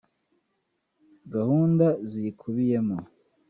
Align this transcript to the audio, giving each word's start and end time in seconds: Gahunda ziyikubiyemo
Gahunda 1.33 1.85
ziyikubiyemo 2.09 2.97